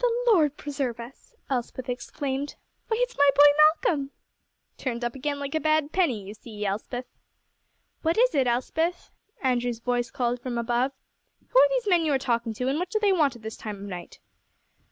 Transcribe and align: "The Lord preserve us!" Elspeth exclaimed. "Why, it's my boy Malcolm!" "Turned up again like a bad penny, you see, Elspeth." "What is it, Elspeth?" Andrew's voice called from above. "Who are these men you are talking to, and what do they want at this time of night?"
"The 0.00 0.12
Lord 0.26 0.56
preserve 0.56 0.98
us!" 0.98 1.32
Elspeth 1.48 1.88
exclaimed. 1.88 2.56
"Why, 2.88 2.96
it's 3.02 3.16
my 3.16 3.30
boy 3.36 3.42
Malcolm!" 3.84 4.10
"Turned 4.76 5.04
up 5.04 5.14
again 5.14 5.38
like 5.38 5.54
a 5.54 5.60
bad 5.60 5.92
penny, 5.92 6.24
you 6.26 6.34
see, 6.34 6.66
Elspeth." 6.66 7.06
"What 8.02 8.18
is 8.18 8.34
it, 8.34 8.48
Elspeth?" 8.48 9.12
Andrew's 9.40 9.78
voice 9.78 10.10
called 10.10 10.40
from 10.40 10.58
above. 10.58 10.90
"Who 11.50 11.56
are 11.60 11.68
these 11.68 11.86
men 11.86 12.04
you 12.04 12.12
are 12.12 12.18
talking 12.18 12.52
to, 12.54 12.66
and 12.66 12.80
what 12.80 12.90
do 12.90 12.98
they 12.98 13.12
want 13.12 13.36
at 13.36 13.42
this 13.42 13.56
time 13.56 13.76
of 13.76 13.82
night?" 13.88 14.18